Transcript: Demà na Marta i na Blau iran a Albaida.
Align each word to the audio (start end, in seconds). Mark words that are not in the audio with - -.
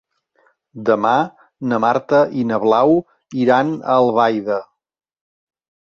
Demà 0.87 1.11
na 1.73 1.79
Marta 1.85 2.23
i 2.43 2.47
na 2.53 2.61
Blau 2.65 2.97
iran 3.45 3.73
a 3.83 3.99
Albaida. 4.01 4.59